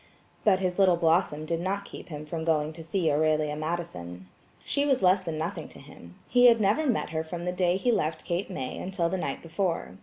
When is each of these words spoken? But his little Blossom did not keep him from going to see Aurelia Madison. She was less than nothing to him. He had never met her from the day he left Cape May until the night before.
But 0.43 0.57
his 0.57 0.79
little 0.79 0.95
Blossom 0.95 1.45
did 1.45 1.59
not 1.59 1.85
keep 1.85 2.09
him 2.09 2.25
from 2.25 2.43
going 2.43 2.73
to 2.73 2.83
see 2.83 3.11
Aurelia 3.11 3.55
Madison. 3.55 4.27
She 4.65 4.83
was 4.83 5.03
less 5.03 5.21
than 5.21 5.37
nothing 5.37 5.67
to 5.67 5.79
him. 5.79 6.15
He 6.27 6.47
had 6.47 6.59
never 6.59 6.87
met 6.87 7.11
her 7.11 7.23
from 7.23 7.45
the 7.45 7.51
day 7.51 7.77
he 7.77 7.91
left 7.91 8.25
Cape 8.25 8.49
May 8.49 8.79
until 8.79 9.09
the 9.09 9.17
night 9.19 9.43
before. 9.43 9.99